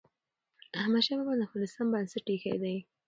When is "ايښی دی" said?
2.29-2.77